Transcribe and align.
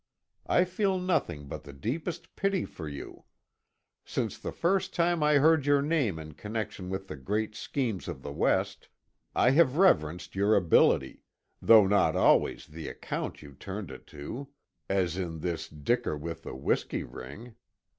I 0.47 0.65
feel 0.65 0.97
nothing 0.97 1.45
but 1.47 1.61
the 1.63 1.73
deepest 1.73 2.35
pity 2.35 2.65
for 2.65 2.89
you. 2.89 3.25
Since 4.03 4.39
the 4.39 4.51
first 4.51 4.95
time 4.95 5.21
I 5.21 5.35
heard 5.37 5.67
your 5.67 5.83
name 5.83 6.17
in 6.17 6.33
connection 6.33 6.89
with 6.89 7.07
the 7.07 7.15
great 7.15 7.53
schemes 7.55 8.07
of 8.07 8.23
the 8.23 8.31
West, 8.31 8.89
I 9.35 9.51
have 9.51 9.77
reverenced 9.77 10.33
your 10.35 10.55
ability, 10.55 11.21
though 11.61 11.85
not 11.85 12.15
always 12.15 12.65
the 12.65 12.87
account 12.87 13.43
you 13.43 13.53
turned 13.53 13.91
it 13.91 14.07
to 14.07 14.47
as 14.89 15.17
in 15.17 15.41
this 15.41 15.69
dicker 15.69 16.17
with 16.17 16.41
the 16.41 16.55
whiskey 16.55 17.03
ring. 17.03 17.53